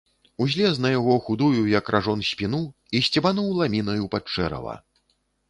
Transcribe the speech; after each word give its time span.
Узлез 0.43 0.77
на 0.85 0.89
яго 0.99 1.17
худую, 1.27 1.61
як 1.79 1.91
ражон, 1.97 2.23
спіну 2.31 2.63
і 2.97 3.03
сцебануў 3.09 3.53
ламінаю 3.61 4.03
пад 4.17 4.23
чэрава. 4.35 4.75